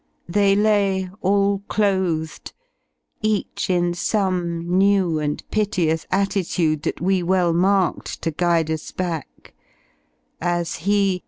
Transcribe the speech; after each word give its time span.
They 0.27 0.55
lay, 0.55 1.11
all 1.21 1.59
clothed. 1.67 2.53
Each 3.21 3.69
m 3.69 3.93
some 3.93 4.67
new 4.79 5.19
and 5.19 5.47
piteous 5.51 6.07
attitude 6.09 6.81
That 6.81 6.99
we 7.01 7.21
well 7.21 7.53
marked 7.53 8.19
to 8.23 8.31
guide 8.31 8.71
us 8.71 8.91
back: 8.91 9.53
as 10.41 10.77
he. 10.89 11.19